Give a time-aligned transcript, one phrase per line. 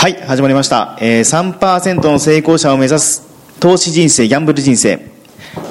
[0.00, 4.98] はい始まりました、えー、3%の成功者を目指す投資人生ギャンブル人生、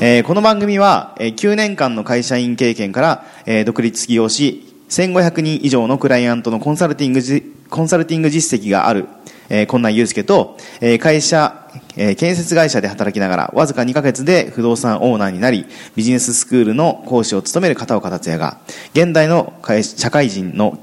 [0.02, 7.42] えーこの番組は、えー9年間の会社員経験から、えー独立起業し1500人以上のクライアントのコンサルティングじ
[7.72, 9.08] コンサルティング実績がある、
[9.50, 15.66] えー、こんなん祐介と、えー会社、えー建設会社で働きながらわずか2ヶ月で不動産オーナーになり
[15.96, 18.60] ビジネススクールの講師を務める片岡達也が
[18.94, 20.78] 現代の社会人の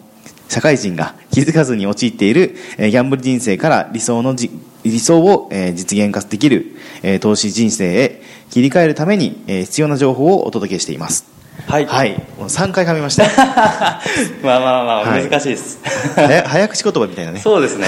[0.49, 4.51] 社会人が気づかずに陥っている、えーギャンブル人生から理想のじ
[4.85, 11.27] 理想を、えー実現化できる、えー投資人生へ切り替えるために、えー必要な情報をお届けしています
[11.67, 11.87] はい。
[11.87, 13.25] はいもう3回噛みました
[14.45, 15.79] まあまあまあ、はい難しいです。
[16.17, 17.87] え早口言葉みたいなねそうですね。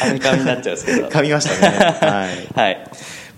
[0.00, 1.08] カミカミになっちゃうんですけど。
[1.08, 2.84] 噛みましたねはいはい。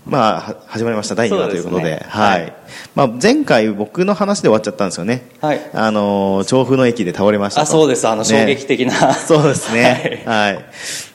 [0.09, 1.15] まあは始まりました。
[1.15, 2.05] 第2話ということで。
[2.07, 2.47] ははい。
[2.47, 2.51] い、
[2.95, 5.29] まあ、前回僕の話で終わっちゃったんですよね。
[5.41, 5.69] はい。
[5.73, 7.63] あのー調布の駅で倒れましたと。
[7.63, 8.07] あ、そうです。
[8.07, 8.93] あの、衝ね撃的な。
[9.13, 10.23] そうですね。
[10.25, 10.65] はい。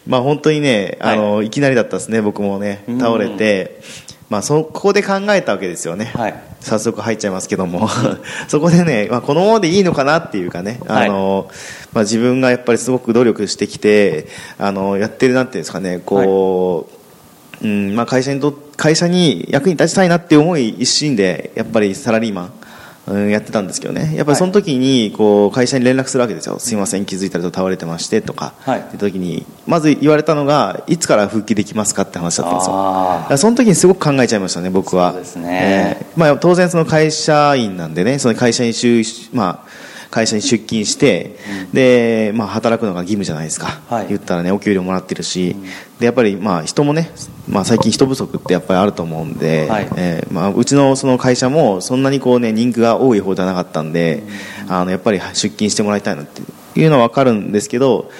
[0.06, 3.00] まあ本当にね、あの、、はいきなりだったですね、僕もね、うん。
[3.00, 3.80] 倒れて、
[4.28, 6.10] まあそこで考えたわけですよね。
[6.14, 6.34] はい。
[6.60, 7.88] 早速入っちゃいますけども、
[8.48, 11.48] そこでね、まあ、このままでいいのかなっていうかね、あの、
[11.92, 14.26] まあ、自分がやっぱりすごく努力してきて、
[14.58, 17.01] あの、やってるなんていうんですかね、こう、
[17.62, 22.52] うん、まあ、会社にと、会社に役に立ちたいなっていう思い一心で、やっぱりサラリーマン、
[23.06, 26.58] うん、やってたんですけどね、やっぱりその時に、こう、会社に連絡するわけですよ。
[26.58, 33.36] すいません、気づいたら倒れてまして、とか、はいって時に、まず言われたのが、いつから復帰できますかって話だったんですよ。
[33.38, 35.12] その時にすごく考えちゃいましたね、僕は。
[35.12, 39.68] そうですねえーまあ、当然、その会社員なんでね、その会社に就、まあ、
[40.12, 41.36] 会社に出勤して、
[41.72, 43.80] で、まあ、働くのが義務じゃないですか。
[43.88, 44.08] はい。
[44.08, 45.56] 言ったらね、お給料もらってるし、
[45.98, 47.10] で、やっぱり、まあ、人もね、
[47.48, 49.88] まあ、最近人不足ってやっぱりあると思うんで、はい。
[49.96, 54.22] えーまあ、うちのその会社も、そんなにこうね、人気が多い方じゃなかったんで、
[54.68, 56.42] あの、やっぱり出勤してもらいたいなって
[56.78, 58.10] いうのはわかるんですけど、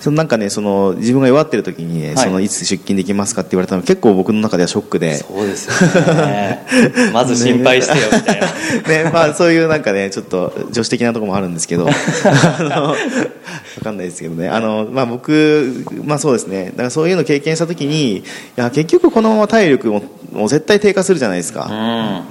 [0.00, 6.64] そのなんかね、その自分が弱ってる時にね、はいそのいつ出勤できますかって言われたの結構僕の中ではショックで、そうですよね。
[7.12, 8.46] まず心配してよ、みたいな。
[9.04, 12.96] ね、まあそういうなんかね、ちょっと女子的なところもあるんですけど、 あの、わ
[13.82, 18.22] かんないですけどね、あの、まあ僕、まあそうですね、だからそういうのを経験したときに、い
[18.56, 21.68] や、結局このまま体力も、もう絶対低下するじゃないですか。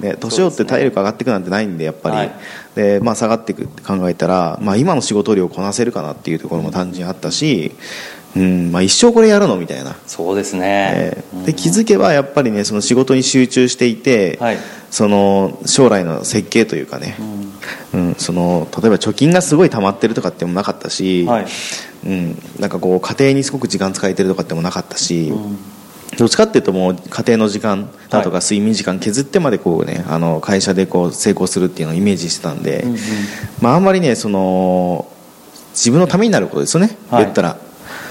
[0.00, 2.16] うんね、年をって体力上がっていくなんてないんで、やっぱり。
[2.16, 2.30] はい
[2.78, 7.72] で、まあ下がっていくって考えたら、まあ今の仕事量をこなせるかなっていうところも単純にあったし、
[8.36, 9.96] うん、まあ一生これやるのみたいな。
[10.06, 10.90] そうですね。
[10.92, 11.24] え。
[11.34, 14.58] ーで気づけばやっぱりねその仕事に集中していて、はい。
[14.90, 17.16] その将来の設計というかね、
[17.92, 21.46] うんその例えば貯金がすごい溜まってるとかってもなかったし、はい。
[22.06, 25.58] うん、なんかこう家庭にすごく時間使えてるとかってもなかったし、うん
[26.16, 32.98] どっちかっていうともう家庭の時間だとかは睡眠時間削ってまでこうねあの会社でこう成功するっていうのをイメージしてたんで、うんうん
[33.60, 35.10] まあ、あんまりねその
[35.72, 37.24] 自分のためになることですよね、はい。
[37.24, 37.56] 言ったら。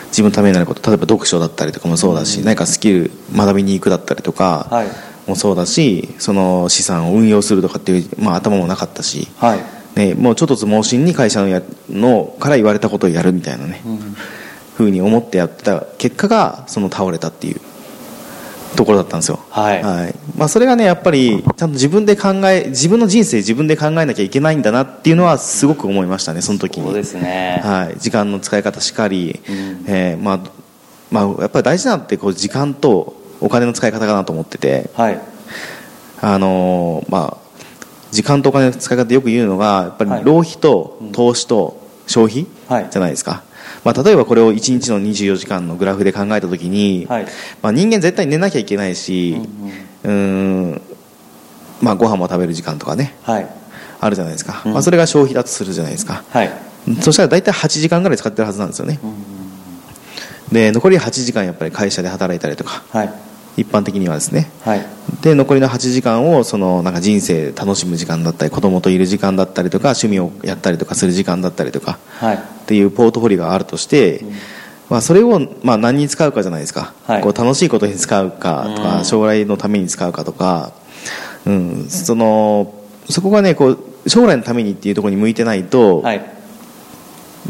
[0.07, 0.89] 自分のためになること。
[0.89, 4.87] 例えば読書だったりとかもそうだし、何かスキル学びに行くだったりとかはい。
[5.29, 9.59] もそうだしその資産を運用するとかっていう、まあ、頭もなかったし、はい。
[9.99, 14.15] ね、もうちょっとつ盲信に会社のやのから言われたことをやるみたいなね、うん。
[14.75, 17.59] ふうに思ってやってた結果がその倒れたっていう
[18.75, 19.39] ところだったんですよ。
[19.49, 19.83] はい。
[20.37, 26.85] まあ、それがねやっぱりちゃんと自分で考え自分の人生自分で考えなきゃいけないんだなっていうのはすごく思いましたねその時に。
[26.85, 27.61] そうですね。
[27.63, 29.85] はい、時間の使い方しかり、うん。
[29.87, 30.39] えーまあ
[31.09, 35.19] まあ、やっぱり大事なのってこう時間とお金の使い方かなと思ってて、はい。
[36.21, 37.47] あのーまあ、
[38.11, 40.23] 時間とお金の使い方でよく言うのがやっぱりはい。
[40.23, 42.87] 浪費と投資と消費はい。
[42.91, 43.43] じゃないですか、
[43.87, 47.25] まあ、例えばこれを1日の24時間のグラフで考えた時に、はい。
[47.61, 49.41] まあ、人間絶対寝なきゃいけないし
[50.03, 50.13] うん
[50.71, 50.81] うん
[51.81, 53.47] まあ、ご飯も食べる時間とかねはい。
[54.01, 56.51] あるじゃないですか、うんまあ、それが消費だとするじゃないですかはい。
[56.99, 58.99] そしたら大体8時間ぐらい使ってるはずなんですよね
[60.51, 63.13] で残り8時間やっぱり会社で働いたりとかはい。
[63.55, 64.85] 一般的にはですねはい。
[65.21, 72.56] で残りの8時間をそのなんか人生楽しむ時間だったり子供といる時間だったりとか趣味をやったりとかする時間だったりとかはい。
[72.67, 74.25] っていうポートフォリオがあるとして、
[74.89, 77.21] まあ、それをまあ何に使うかじゃないですか、はい。
[77.21, 79.05] こう楽しいことに使うかとか、うん。
[79.05, 80.73] 将来のために使うかとか、
[81.45, 82.73] うん、その
[83.09, 86.21] そこがねこう将来のためにっていうところに向いてないと、はい。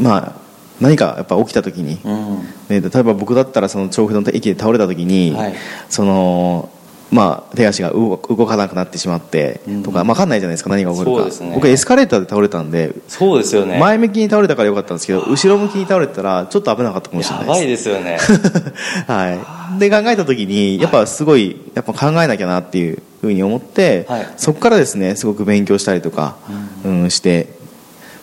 [0.00, 0.32] まあ、
[0.80, 2.38] 何かやっぱ起きた時に、うん。
[2.68, 5.54] ね、例えば僕だったらその調布の駅で倒れた時に、はい。
[5.88, 6.70] その
[7.10, 9.82] まあ、手足が動動かなくなってしまってうん。
[9.82, 11.44] とか、まあ、分かんないじゃないですか何が起こるか。
[11.44, 11.52] ね。
[11.54, 13.78] 僕エスカレーターで倒れたんでそうですよね。
[13.78, 18.18] 前向きに倒れたからよかったんですけど後ろ向きに倒れてたらちょっと危なかったかもしれやばいないでですよね。
[18.18, 18.32] す
[19.10, 19.32] は
[19.76, 24.26] い、で考えた時にやっぱすごいやっぱ考えなきゃなっていうふうに思って、はい。
[24.36, 26.36] そこからですねすごく勉強したりとか、
[26.84, 27.10] うん。
[27.10, 27.48] して、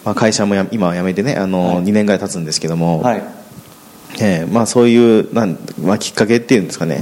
[0.04, 1.86] まあ、会社もや今は辞めてねあの、はい。
[1.86, 3.24] 2年ぐらい経つんですけども、はい。
[4.20, 7.02] えーまあ、そういうなん、まあ、きっかけっていうんですかね、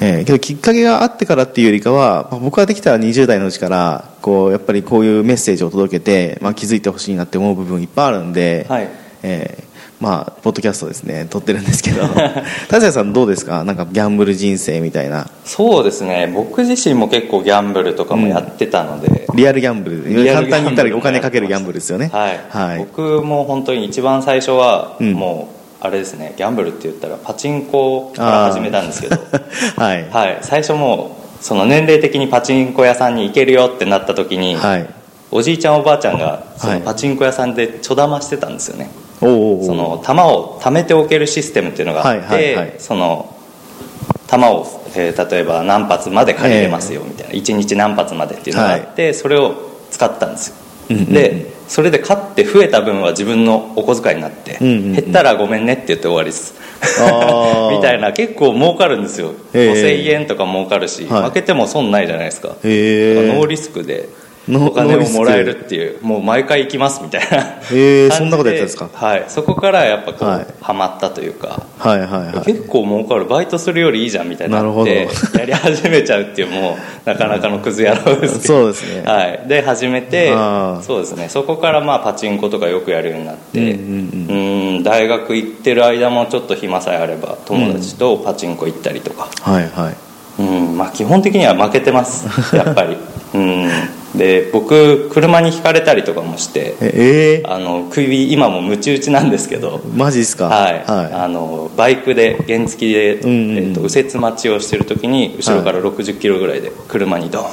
[0.00, 8.88] えーけどきっかけがあってからっていうよりかは、まあ僕はできたら20代のうちからこうやっぱりこういうメッセージを届けて、まあ、気づいてほしいなって思う部分いっぱいあるんで、はい。
[9.22, 9.68] えー
[10.00, 11.26] まあ、ポッドキャストですね。
[11.28, 12.02] 撮ってるんですけど。
[12.70, 13.64] 達也さんどうですか？
[13.64, 15.26] なんかギャンブル人生みたいな。
[15.44, 16.30] そうですね。
[16.32, 20.24] 僕自身も結構ギャンブルとかもやってたので、リアルギャンブル。
[20.32, 22.10] 簡単に言ったらお金かけるギャンブルですよね。
[22.12, 22.78] はい、はい。
[22.78, 25.14] 僕も本当に一番最初はうん。
[25.14, 29.16] もうあれですねギャンブルって言ったらパチンコから始めたんですけど。
[29.76, 30.08] はい。
[30.10, 30.38] はい。
[30.42, 34.86] 最初もうその年齢的にパチンコ屋さんに行けるよってなった時に、はい。
[35.30, 36.80] おじいちゃんおばあちゃんがそはい。
[36.80, 38.90] のパチンコ屋さんでちょだましてたんですよね、
[39.20, 39.66] おうおうおう。
[39.66, 42.74] その玉を貯めておけるシステムっていうのがあって、はいはいはい。
[42.78, 43.34] その
[44.26, 49.54] 玉を、えー例えば何発まで借りれますよみたいな、1日何発までっていうのがあって、それを
[49.90, 50.56] 使ったんですよ、
[50.88, 56.54] でそれで勝って増えた分は自分のお小遣いになって、減ったらごめんねって言って終わりです。
[57.70, 59.72] みたいな結構儲かるんですよ、へー。
[59.74, 61.22] 5000円とか儲かるし、はい。
[61.24, 62.56] 負けても損ないじゃないですか。
[62.64, 63.34] へー。
[63.34, 64.08] ノーリスクで。
[64.08, 64.17] ノ
[64.50, 67.38] お金をもらえるっていうもう毎回行きますみたいな。
[67.38, 69.06] へー感じそんなことやってたんですか？
[69.06, 69.24] はい。
[69.28, 70.46] そこからやっぱこう、はい。
[70.62, 71.62] ハマったというか。
[71.78, 72.44] はいはいはい。
[72.46, 73.26] 結構儲かる。
[73.26, 75.38] バイトするよりいいじゃんみたいになってど。
[75.38, 78.40] やり始めちゃうっていうもうなかなかのクズ野郎です。
[78.40, 79.02] け どそうですね。
[79.04, 80.32] はい、で始めて
[80.82, 81.28] そうですね。
[81.28, 89.94] そこからまあパチンコとかよくやるようになってうん大学行ってる間もちょっと暇さえあれば友達とパチンコ行ったりとか、はいはい。
[90.40, 92.54] うんまあ、基本的には負けてます。
[92.54, 92.96] やっぱり。
[93.34, 93.68] うん
[94.16, 97.46] で僕車にひかれたりとかもしてええ。
[97.46, 100.46] あの首今もムチ打ちなんですけどマジですか？
[100.46, 103.58] はい、はあのバイクで原付で、んうんうん。
[103.58, 107.50] えっと右折待ちをしてる時に後ろから60キロぐらいで車にドーンっ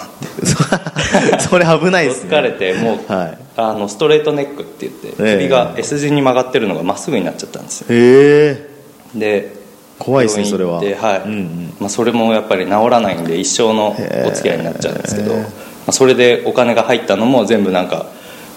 [1.29, 1.35] て。
[1.35, 2.29] い それ危ないですね。
[2.29, 3.37] 疲れてもう、はい。
[3.57, 5.35] あのストレートネックって言ってええ。
[5.37, 7.87] 首が S 字に曲がってるのがまっすぐになっちゃったんですよ。
[7.89, 8.67] へえ。
[9.13, 9.53] で
[9.99, 10.77] 怖いですねそれは。
[10.77, 10.85] はい。
[10.85, 11.73] うんうん。
[11.79, 15.39] まあ、それもやっぱり治らないんで一生のお付き合いになっちゃうんですけど、へえ。
[15.39, 15.47] ま
[15.87, 18.05] あ、それでお金が入ったのも全部なんか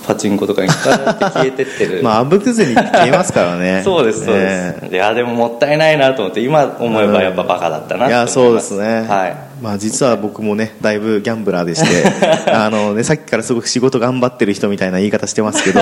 [0.08, 2.00] パチンコとかに使って消えてってる。
[2.04, 3.82] まああぶくずに消えますからね。
[3.84, 9.36] そうですそうです、ねいやでももったいないなと思って今思えばやっぱバカだったなって思いやそうですね、はい。
[9.60, 12.08] まあ、実は僕もねだいぶギャンブラーでして
[12.50, 15.80] あの、ね、さっきからすごく仕事頑張ってる人みたいな言い方してますけど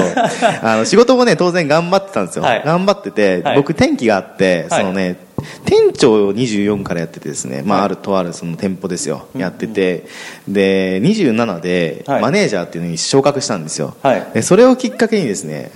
[0.63, 2.63] あの仕事もね当然頑張ってたんですよ、はい。
[2.65, 3.57] 頑張ってて、はい。
[3.57, 4.81] 僕転機があって、はい。
[4.81, 5.17] そのね
[5.65, 10.07] 店長を24からやっててですね、まあ、あるとあるその店舗ですよ、やってて。
[10.49, 12.23] で27ではい。
[12.23, 14.27] マネージャーっていうのに昇格したんですよ、はい。
[14.35, 15.71] でそれをきっかけにですね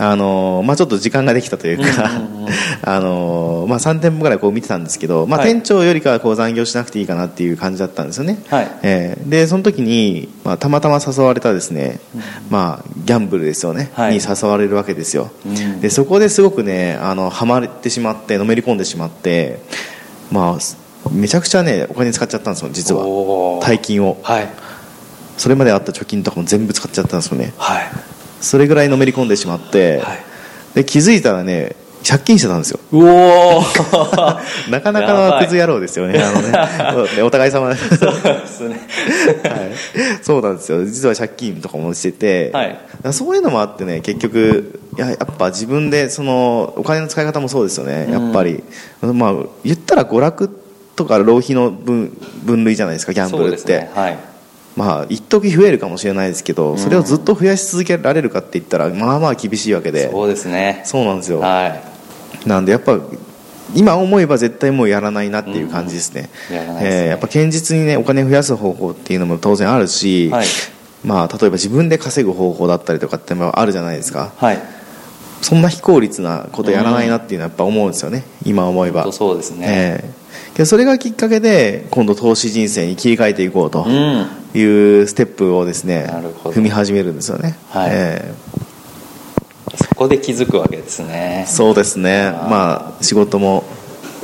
[0.00, 2.08] あのまあ、ちょっと時間ができたというか、
[2.82, 5.48] あのまあ、3店舗ぐらいこう見てたんですけど、まあ、はい。
[5.48, 8.70] 店長よりかはこう残業しなくていいかなっていう感じだったんですよね、はい。
[8.82, 11.98] えーでその時に、まあ、たまたま誘われたですね、
[12.48, 14.14] まあ、ギャンブルですよね、はい。
[14.14, 15.80] に誘われるわけですよ、うん。
[15.80, 19.60] でそこですごくねあのハマってしまってのめり込んでしまって、
[20.30, 23.02] まあ、めちゃくちゃねお金使っちゃったんですよ実は。
[23.60, 24.16] 大金を。
[24.22, 24.48] はい。
[25.36, 27.52] それまであった貯金とかも全部使っちゃったんですよね。
[27.58, 30.18] はいそれぐらいのめり込んでしまって、はい。
[30.74, 31.74] で気づいたらね
[32.06, 32.80] 借金してたんですよ。
[32.92, 33.62] うお
[34.70, 37.22] なかなかのクズ野郎ですよねあのね。
[37.22, 37.68] おお互い様。
[37.68, 38.80] でそうですね。
[39.42, 39.72] はい、
[40.22, 40.84] そうなんですよ。
[40.84, 42.78] 実は借金とかもしてて、はい。
[43.12, 48.62] そういうのもあってね結局いややっぱ自分でそのお金の使い方もそうですよねやっぱり、
[49.00, 50.50] まあ言ったら娯楽
[50.96, 54.18] とか浪費の分分類じゃないですかギャンブルって、そうですねはい
[54.78, 60.08] まあ一時増えるかもしれないですけどそれをずっと増やし続けられるかって言ったらまあまあ厳しいわけで。
[60.08, 60.82] そうですね。
[60.84, 61.40] そうなんですよ。
[61.40, 61.66] は
[62.44, 62.48] い。
[62.48, 62.96] なんでやっぱ
[63.74, 66.56] 今思えば絶対もうやらないなっていう感じですね,、うん。
[66.56, 70.46] やえーやっぱ堅実にねお金増やす方法っていうのも当然あるし、はい。
[71.04, 74.32] まあ、例えば自分で稼ぐ方法だったりとかってのもあるじゃないですか。
[74.36, 74.58] はい。
[75.42, 78.24] そんな非効率なことやらないなっていうのはやっぱ思うんですよね。
[78.44, 79.10] 今思えば。
[79.12, 79.66] そうですね。
[79.68, 84.26] ええけどそれがきっかけで今度投資人生に切り替えていこうとうん。
[84.54, 86.54] いうステップをですねなるほど。
[86.56, 87.90] 踏み始めるんですよね、はい。
[87.92, 88.34] ええ。
[89.76, 91.44] そこで気づくわけですね。
[91.46, 92.30] そうですね。
[92.32, 93.64] まあ仕事も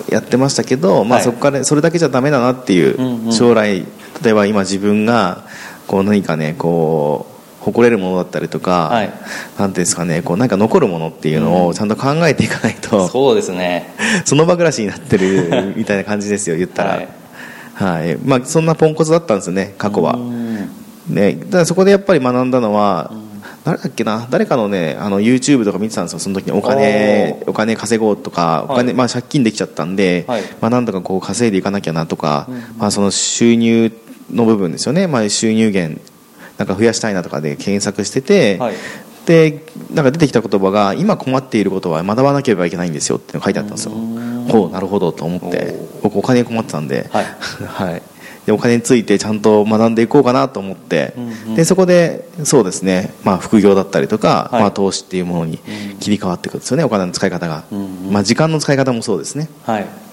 [0.08, 3.32] やってましたけど、まあ、はいそこからそれだけじゃダメだなっていう、うんうん。
[3.32, 3.84] 将来
[4.22, 5.44] 例えば今自分が
[5.86, 7.33] こう何かねこう
[7.64, 9.06] 誇れるものだったりとか、はい。
[9.06, 9.20] なんて
[9.62, 13.94] いうんですかねこうなんか残るものっていうのをちゃんと考えていかないと、 そうですね。
[14.24, 16.90] その場暮らしになってる みたいな感じですよ言ったら、
[17.74, 18.12] ははい。
[18.12, 20.14] いまあ、そんなポンコツだったんですよね過去は。
[20.14, 20.68] う、ん。
[21.08, 23.10] ね、だからそこでやっぱり学んだのは、
[23.64, 24.26] 誰だっけな？
[24.30, 26.52] 誰かのねあの YouTube とか見てたんですよその時に。
[26.52, 30.42] お金おお金稼ごうとかお金、はいまあ、借金できちゃったんで、はい。
[30.60, 32.46] まあ、なんとかこう稼いでいかなきゃなとか、
[32.78, 33.90] まあ、その収入
[34.32, 36.00] の部分ですよね、まあ、収入源
[36.58, 38.74] なんか増やしたいなとかで検索してて、はい。
[39.26, 43.92] でなんか出てきた言葉が今困っていることは学ばなければいけないんですよって書いてあったんですよ。
[43.92, 45.74] ほうなるほどと思って。
[46.02, 47.24] 僕お金に困ってたんで、はい。
[47.64, 48.02] はい、
[48.44, 51.14] でお金についてちゃんと学んでいこうかなと思って、
[51.56, 54.60] でそこでそうですね、まあ、副業だったりとか、はい。
[54.62, 55.58] まあ、投資っていうものに
[56.00, 57.64] 切り替わっていくんですよねお金の使い方が、
[58.10, 59.48] まあ、時間の使い方もそうですね。
[59.64, 60.03] はいい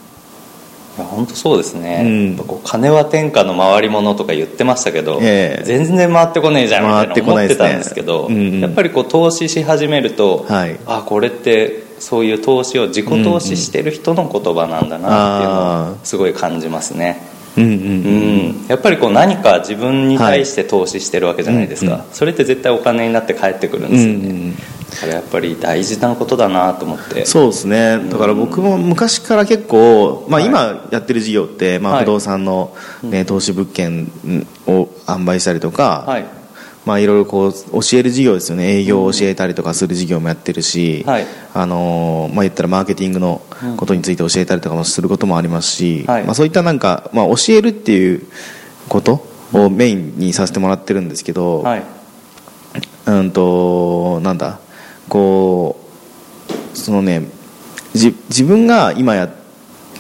[0.98, 2.46] や本当そうですね、うん。
[2.46, 5.64] こう金は天下の回り物とか言ってましたけど、ええ。
[5.66, 8.60] 全然回ってこねえじゃんみたい回ってな思ってたんですけどうんうん。
[8.60, 10.80] やっぱりこう投資し始めると、はい。
[10.86, 17.22] あこれってそういう投資を自己投資してる人の言葉なんだなっていうのあをすごい感じますね、
[17.56, 17.76] うんうんう
[18.64, 24.62] ん、やっぱりこう何か自分に対して投資してるわけじゃないですか、はいそれって絶対お金になって返ってくるんうんうですよね、んだ
[25.00, 27.26] からやっぱり大事なことだなと思って。
[27.26, 27.98] そうですね。
[28.10, 30.50] だから僕も昔から結構、まあ、はい。
[30.50, 32.04] 今やってる事業って、まあ、はい。
[32.04, 34.12] 不動産の、ね投資物件
[34.68, 36.26] を販売したりとか、はい。
[36.84, 38.80] まあ、いろいろこう教える事業ですよね。
[38.80, 41.26] 営業を教えたりとかする事業もやってるし、はい。
[41.54, 43.42] あのーまあ、言ったらマーケティングの
[43.78, 46.24] ことについて教えたりとかもすることもありますし、はい。
[46.24, 48.26] まあ、そういったなんか、まあ、教えるっていう
[48.90, 51.84] ことをメインにさせてもらってるんですけど、はい。
[53.06, 54.60] うんとなんだ？
[55.10, 55.80] こ
[56.74, 57.28] うそのね
[57.94, 59.34] じ自分が今や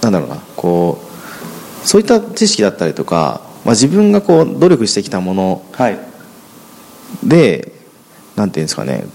[0.02, 1.02] なんだろうなこ
[1.84, 6.00] うそういった知識だったりとか、まあ、自分がこう努力してきたものはい。
[7.24, 7.74] で
[8.36, 9.06] なんていうんですかね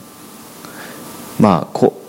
[1.41, 2.01] まあこ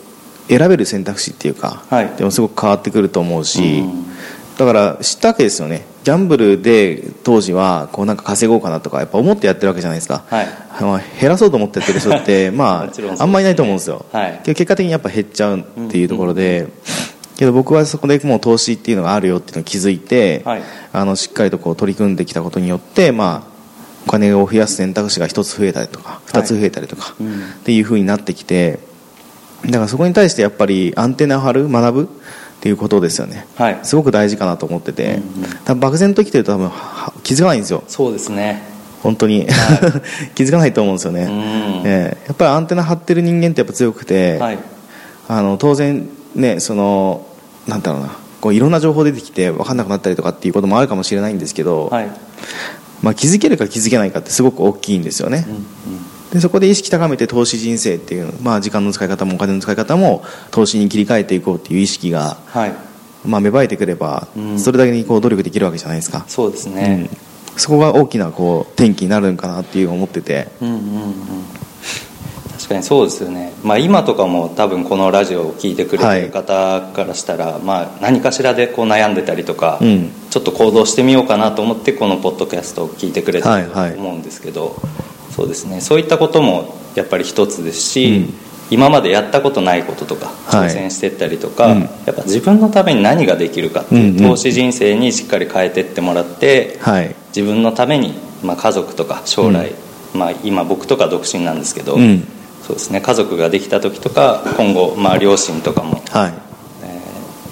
[0.50, 2.10] う選べる選択肢っていうか、はい。
[2.16, 4.17] でもすごく変わってくると思うし、うん
[4.58, 5.86] だから知ったわけですよね。
[6.04, 10.48] ギャンブルで当時はこうなんか稼ごうかなとかやっぱ思ってやってるわけじゃないですか、はい。
[10.82, 13.18] まあ、減らそうと思ってやってる人って まもちろんそうですね。
[13.20, 14.42] ああんまりいないと思うんですよ、はい。
[14.44, 16.68] 結果的にやっぱ減っちゃうっていうところで、
[17.38, 20.62] けど僕はそこでもう投資っていうのがあるよっていうのを気づいて、はい。
[20.92, 23.58] あのしっかりとこう取り組んできたことによって、まあ、
[24.08, 27.28] お金を増やす選択肢が1つ増えたりとか2つ増えたりとか、うん。
[27.28, 27.32] っ
[27.64, 28.80] ていうふうになってきて
[29.66, 32.10] だからそこに対してやっぱりアンテナを張る学ぶ
[32.58, 33.46] っていうことですよね。
[33.56, 33.80] はい。
[33.84, 35.22] すごく大事かなと思ってて、
[35.68, 37.84] うん漠然と生きてると多分は気づかないんですよ。
[37.88, 38.64] そうですね。
[39.04, 39.48] 本当に、
[40.34, 41.32] 気づかないと思うんですよね、うん。
[41.86, 42.18] ええ。
[42.28, 44.60] やっぱりアンテナ張ってる人間ってやっぱ強くて、はい。
[45.28, 47.26] あの当然ねその
[47.68, 48.12] なんだろうな。
[48.40, 52.10] こういろんな情報出てきて分かんなくなったりとかっていうこともあるかもしれないんですけど、はい。
[53.02, 55.46] まあ、気づけるか気づけないかってすごく大きいんですよね、
[56.38, 62.74] でそこで意識高めて投資人生っていう、まあ、時間の使い方もお金の使い方も投資に切り替えていこうっていう意識が、はい。
[63.26, 64.60] まあ、芽生えてくれば、うん。
[64.60, 66.76] それだけにこう努力できるわけじゃないですか、そうですうん。
[66.76, 67.10] ね、
[67.58, 70.48] そこが大きなこう転機になるんかなっていう思ってて。
[70.62, 71.14] うん、うんうん
[72.58, 80.12] 確かにそうですよね、まあ、今とかも多分このラジオを聞いてくれてる方からしたら、まあ、何かしらでこう悩んでたりとか、うん。
[80.30, 83.94] ちょっと行動してみようかなと思ってこのポッドキャストを聞いてくれてるとはいはい。
[83.96, 84.76] 思うんですけど、
[85.38, 85.82] そうですね。
[85.82, 88.34] そういったこともやっぱり一つですし、うん。
[88.70, 90.68] 今までやったことないこととかはい。
[90.68, 91.82] 挑戦してったりとか、うん。
[91.82, 94.30] やっぱ自分のために何ができるかっていう、うんうん。
[94.32, 97.16] 投資人生にしっかり変えてってもらって、はい。
[97.36, 99.76] 自分のために、まあ、家族とか将来、
[100.16, 102.28] まあ、今僕とか独身なんですけど、うん。
[102.66, 103.00] そうですね。
[103.00, 106.34] 家族ができた時とか今後、まあ、両親とかも、はい。
[106.84, 107.02] え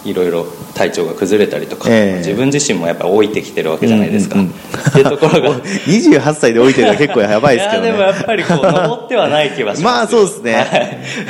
[0.06, 2.18] ーいろいろ体調が崩れたりとか、ええ。
[2.18, 4.54] 自分自身もやっぱ老いてきてるわけじゃないですか、うんうんうん。
[4.90, 5.60] っていうところが。
[5.88, 7.88] 28歳で置いてるのは結構やばいですけどね。
[7.88, 10.54] やでもやっぱりこう登ってはない気はしますまあそうですね。
[10.54, 10.66] はい。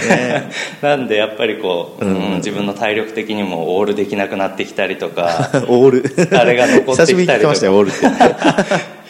[0.09, 0.49] ね
[0.81, 2.11] なんでやっぱりこう、うん。
[2.11, 6.37] うん自分の体力的にもオールできなくなってきたりとか オール。
[6.37, 6.91] あれが残ってきたりとか。
[6.91, 7.97] 久しぶりに聞きましたよオールって。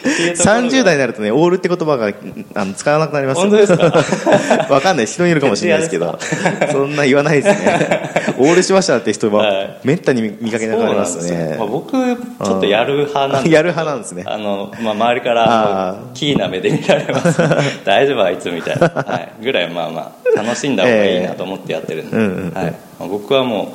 [0.05, 0.61] っていうところが。
[0.69, 2.11] 30代になるとねオールって言葉が
[2.53, 3.49] あの使わなくなりますよ。
[3.49, 4.67] 本当ですか？
[4.73, 5.05] わかんない。
[5.07, 6.17] 人によるかもしれないですけど。
[6.71, 9.79] そんな言わないですねオールしましたって人ははい。
[9.83, 11.49] めったに見かけなくなりますそうなんですよ。
[11.51, 14.23] ねまあ、僕ちょっとやる派なんですやる派なんですね。
[14.25, 17.41] あの、まあ、周りからキーな目で見られます。
[17.85, 22.23] 大丈夫あいつみたいな、はい、ぐらいまあまあ楽しんだ方がいいなと思ってやってるんで、ええ。
[22.23, 22.53] うんうんうん。
[22.53, 22.71] はい。
[22.99, 23.73] まあ、僕はも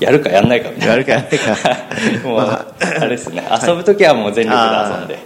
[0.00, 0.92] うやるかやんないかみたいな。
[0.92, 1.54] やるかやんないか。
[1.54, 1.76] は
[2.24, 2.66] いもう、ま
[3.00, 3.42] あれですね。
[3.66, 5.18] 遊ぶ時はもう全力で遊んで、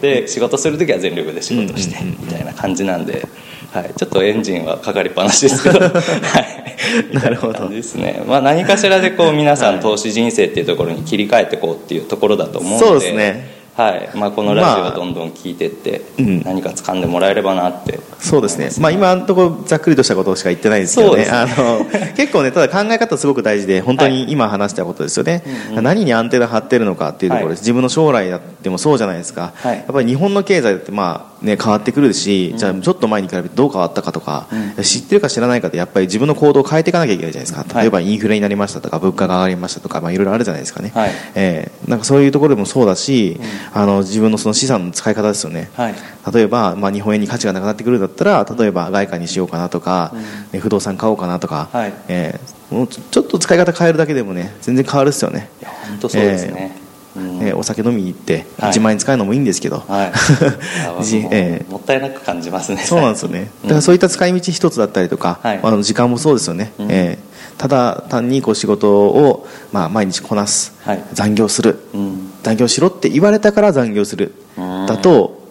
[0.00, 3.26] で仕事する時は全力で仕事して、みたいな感じなんで、
[3.72, 12.86] はい、ちょっとエンジンはかかりっぱなしですけど、 はい、な感じですね、まあ、何かしらでこう皆さん投資人生っていうところに切り替えていこうっていうところだと思うので。
[12.86, 14.10] そうですねはい。
[14.16, 16.42] まあ、このラジオまあをどんどん聞いてって、うん。
[16.42, 18.00] 何か掴んでもらえればなって。
[18.18, 21.24] そうですね、まあ、今のところざっくりとしたことしか言ってないですけどね。
[21.24, 21.30] ね。
[21.30, 21.84] あの
[22.16, 25.44] 結構ねただ考え方すごく大事で本当に今話したことですよね、
[25.80, 27.62] 何にアンテナ張ってるのかっていうところです、はい。
[27.62, 29.76] 自分の将来だってもそうじゃないですか、はい。
[29.76, 34.46] やっぱり日本の経済だってまあね、変わってくるし、じゃあちょっと前に比べてどう変わったかとか、
[34.82, 37.80] 知ってるか知らないかでやっぱり自分の行動を変えていかなきゃいけないじゃないですか。
[37.80, 40.16] 例えばインフレになりましたとか物価が上がりましたとか、まあ、い。
[40.18, 43.40] ろいろあるじゃないですかね、はいえーなんかそういうところでもそうだし、
[43.72, 45.94] あの自分のその資産の使い方ですよね、はい。
[46.34, 50.12] 例えば、まあ、日本円に価値がなくなってくるんだったら例えば外貨にしようかなとか、
[50.52, 51.94] ね不動産買おうかなとか、はい。
[52.08, 55.48] えーもうちょちょっと使い方変えるだけでもね全然変わるっすよね。
[55.88, 56.77] 本当そうですね、
[57.18, 57.38] うん。
[57.40, 58.72] ねお酒飲みに行ってはい。
[58.72, 62.78] 1万円使うのもいいんですけど、 えーもったいなく感じますね。
[62.78, 63.50] そうなんですよね。
[63.64, 65.60] だからそういった使い道一つだったりとか、はい。
[65.62, 66.86] あの時間もそうですよね、うん。
[66.90, 71.02] えーただ単にこう仕事を、まあ、毎日こなす、はい。
[71.12, 72.30] 残業するうん。
[72.44, 74.86] 残業しろって言われたから残業するうん。
[74.86, 75.42] だと、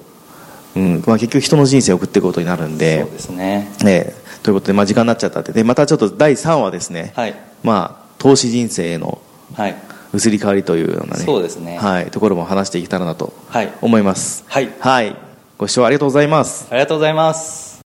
[0.74, 1.04] うん。
[1.06, 3.02] まあ、結局人の人生を送っていくことになるんで。
[3.02, 3.72] そうですね。
[3.86, 5.52] えーということで、まあ、時間になっちゃったって。
[5.52, 7.36] でまたちょっと第3話ですね、はい。
[7.64, 9.20] まあ、投資人生への
[9.56, 9.76] はい
[10.18, 11.78] 移り変わりというようなねそうですね。
[11.78, 13.72] はい、ところも話していけたらなとはい。
[13.82, 14.44] 思います。
[14.48, 14.70] はい。
[14.80, 15.16] はい、
[15.58, 16.68] ご視聴ありがとうございます。
[16.70, 17.77] ありがとうございます